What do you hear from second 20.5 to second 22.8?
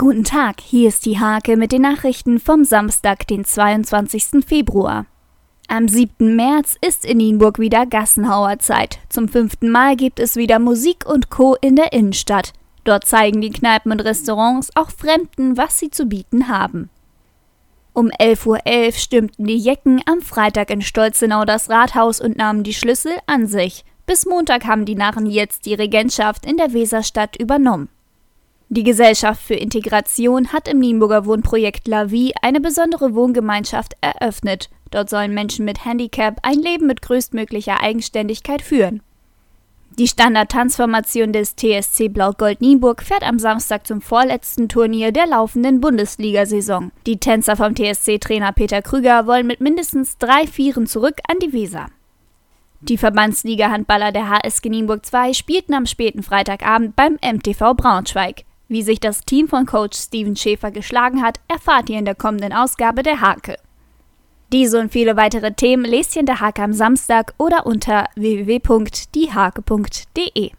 in Stolzenau das Rathaus und nahmen die